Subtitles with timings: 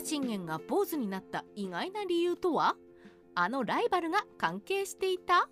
[0.00, 2.74] 田信玄が坊主になった意外な理由とは？
[3.34, 5.50] あのライバルが関係していた？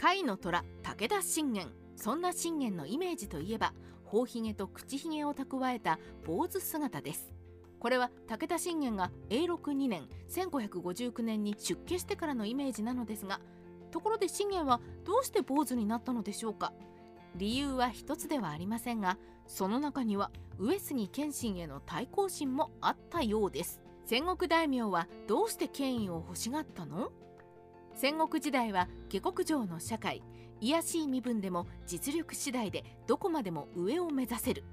[0.00, 1.70] 甲斐の虎武田信玄。
[1.96, 3.74] そんな信玄のイメージといえば
[4.04, 7.30] 頬ひげと口ひげを蓄えた坊主姿です。
[7.78, 13.40] これは武田信玄が永禄2年1559年に出家してからのイメージなのですが
[13.90, 16.72] ところで信玄はどうして坊主になったのでしょうか？
[17.36, 23.82] 理由は一つではありませんがその中には上杉謙信への対抗心もあったようです。
[24.10, 27.12] 戦国大名はどうして権威を欲しがったの？
[27.94, 30.24] 戦国時代は下克上の社会
[30.58, 34.64] 卑しい身分でも実力次第でどこまでも上を目指せる。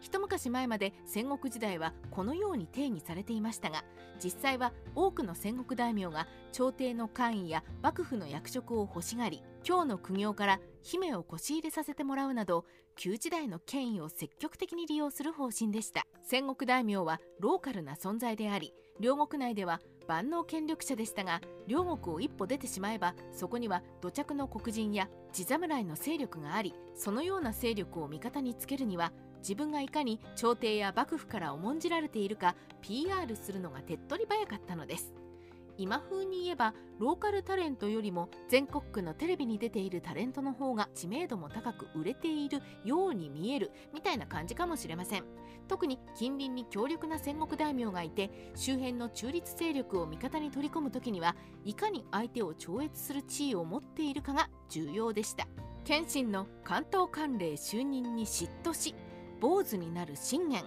[0.00, 3.84] 一昔前まで戦国時代はこのように定義されていましたが
[4.24, 12.64] 実際は多くの戦国大名が朝廷の官位や幕府の役職を欲しがり今日の苦行から姫を腰入れさせてもらうなど
[12.98, 16.06] 旧時代の権威を積極的に利用する方針でした。
[16.30, 35.14] 戦国大名はローカルな存在であり両国内では万能権力者でしたが両国を一歩出てしまえばそこには土着の黒人や地侍の勢力がありそのような勢力を味方につけるには自分がいかに朝廷や幕府から重んじられているか PR するのが手っ取り早かったのです。
[35.78, 45.24] 今風に言えばローカルタレントよりも全国区のテレビに出ているタレントの方が知名度も高く売れているように見えるみたいな感じかもしれません。
[45.68, 55.46] 特に近隣に強力な戦国大名がいて周辺の中立勢力を味方に取り込む時にはいかに相手を超越する地位を持っているかが重要でした。
[55.84, 58.94] 謙信の関東管領就任に嫉妬し
[59.40, 60.64] 坊主になる信玄。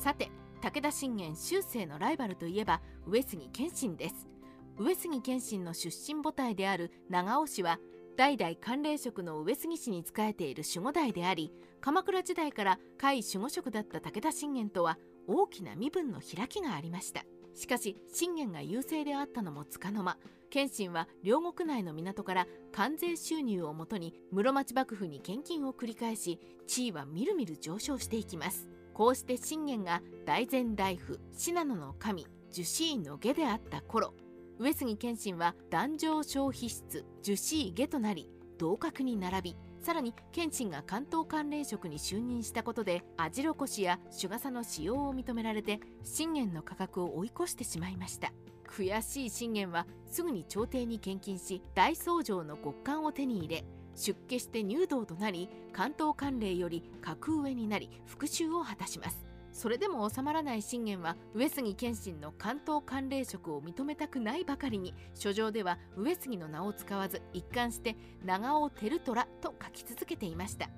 [0.00, 4.31] さて武田信玄終生のライバルといえば上杉謙信です。
[4.78, 7.78] 上杉謙信の出身母体である長尾氏は
[8.16, 17.24] 代々官令職の上杉氏に仕えている守護代であり鎌倉時代から甲斐守護職だった武田信玄とは大きな身分の開きがありました。
[17.54, 20.16] しかし信玄が優勢であったのもつかの間
[20.48, 28.68] 謙信は両国内の港から関税収入をもとに室町幕府に献金を繰り返し地位はみるみる上昇していきます。
[28.94, 34.14] こうして信玄が大前大夫信濃の神樹脂の下であった頃
[34.62, 48.32] 上杉謙信は壇上消費室樹脂下となり同格に並びさらに謙信が関東管領職に就任したことで網代しや朱笠の使用を認められて信玄の価格を追い越してしまいました。
[48.68, 53.64] 悔しい信玄はすぐに朝廷に献金し大僧正の極寒を手に入れ
[53.96, 59.31] 出家して入道となり関東管領より格上になり復讐を果たします。
[59.52, 70.70] それでも収まらない信玄は上杉謙信の関東管領職を認めたくないばかりに書状では上杉の名を使わず一貫して長尾照虎と書き続けていました。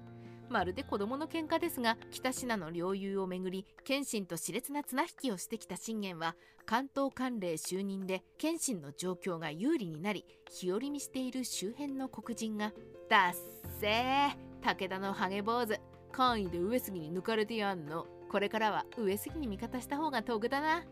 [0.50, 6.36] まるで子供の喧嘩ですが北信濃領有をめぐり謙信と熾烈な綱引きをしてきた信玄は
[6.66, 12.72] 関東管領就任で謙信の状況が有利になり日和見している周辺の黒人が
[13.08, 13.34] 「だっ
[13.80, 15.78] せー武田のハゲ坊主
[16.12, 18.06] 官位で上杉に抜かれてやんの。
[18.34, 20.82] これからは上杉に味方した方が得だな。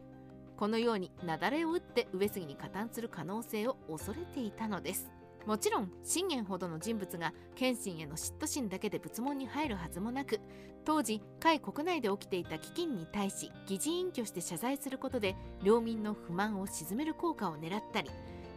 [0.56, 5.10] このように雪崩を打って上杉に加担する可能性を恐れていたのです。
[5.44, 10.38] もちろん信玄ほどの人物が謙信への嫉妬心だけで仏門に入るはずもなく
[10.84, 18.10] 当時甲斐国内で起きていた飢饉に対し疑似隠居して謝罪することで領民の不満を鎮める効果を狙ったり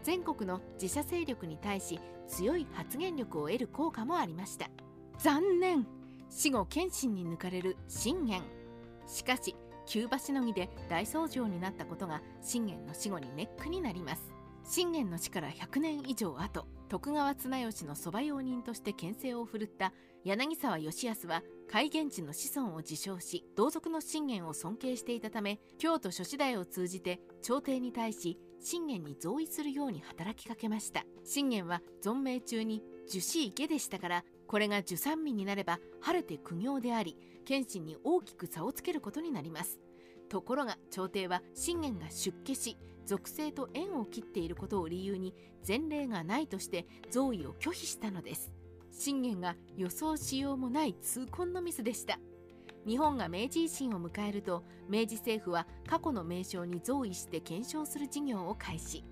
[0.03, 4.69] 全国の自社勢力に対し強い発言力を得る効果もありました。
[5.17, 5.87] 残念。
[6.29, 8.41] 死後謙信に抜かれる信玄
[9.07, 9.55] しかし
[9.85, 14.33] 急馬しのぎで大僧正になったことが信玄の死後にネックになります。
[14.67, 31.03] 信玄の死から100年以上後徳川綱吉の側用人として牽制を振るった柳沢義康は海源氏の子孫を自称し同族の信玄を尊敬していたため京都諸子代を通じて朝廷に対し信玄に増位するように働きかけました。
[31.23, 39.79] 信玄は存命中に樹脂下でしたからこれが受産民になれば晴れて苦行であり謙信に大きく差をつけることになります。
[40.29, 45.35] ところが朝廷は信玄が出家し属性と縁を切っていることを理由に
[45.67, 48.51] 前例がないとして贈位を拒否したのです。
[48.91, 52.19] 信玄が予想しようもない痛恨のミスでした。
[52.87, 59.03] 日本が明治維新を迎えると明治政府は過去の名称に贈位して検証する事業を開始。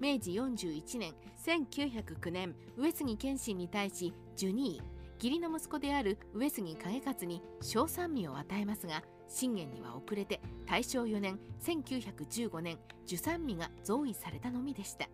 [0.00, 1.14] 明治41年
[1.46, 15.08] 1909年上杉謙信に対しジュニー義理の息子である上杉景勝に小三味を与えますが信玄には遅れて大正4年1915年受三味が贈位されたのみでした。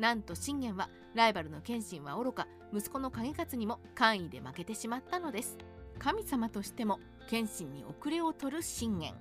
[0.00, 5.56] なんと信玄はライバルの謙信はおろか息子の景勝にも官位で負けてしまったのです。
[5.98, 9.14] 神様としても謙信に遅れを取る信玄。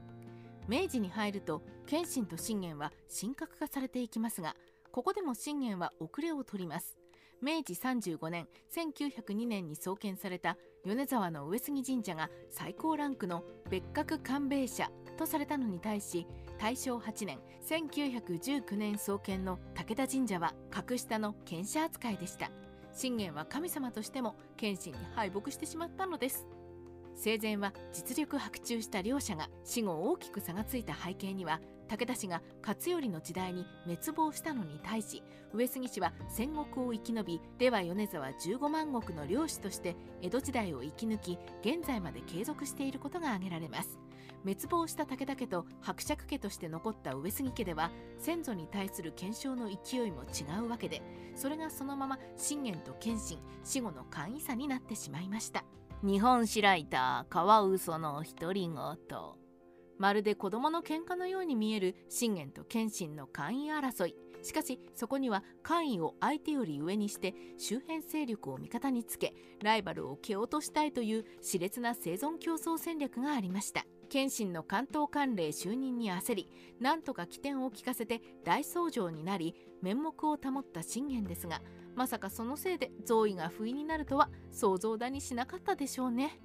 [0.68, 2.92] 明治に入ると謙信と信玄は
[3.22, 4.56] 神格化されていきますが
[4.92, 6.98] ここでも信玄は遅れを取ります。
[7.42, 16.28] 明治35年1902年に創建された米沢の上杉神社が最高ランクの別格官兵衛社とされたのに対し
[16.60, 22.52] 大正8年1919年創建の武田神社は格下の献者扱いでした。
[22.94, 26.48] 信玄は神様としても謙信に敗北してしまったのです。
[27.16, 35.24] 生前は実力伯仲した両者が死後大きく差がついた背景には武田氏が勝頼の時代に滅亡したのに対し
[35.54, 44.00] 上杉氏は戦国を生き延びでは米沢15万石の領主として江戸時代を生き抜き現在まで継続していることが挙げられます。
[44.44, 47.90] 滅亡した武田家と伯爵家として残った上杉家では
[48.20, 51.02] 先祖に対する検証の勢いも違うわけで
[51.36, 55.66] それがそのまま信玄と謙信死後の簡易差になってしまいました。
[56.06, 58.76] 日本史ライターカワウソの独り言。
[59.98, 64.16] まるで子供の喧嘩のように見える信玄と謙信の官位争い。
[64.44, 73.84] しかしそこには官位を相手より上にして周辺勢力を味方につけライバルを蹴落としたいという熾烈な生存競争戦略がありました。
[74.06, 76.50] 謙信の関東管領就任に焦り
[76.80, 81.62] なんとか起点を利かせて大僧正になり面目を保った信玄ですが
[81.96, 86.40] まさかそのせいで贈位が不意になるとは想像だにしなかったでしょうね。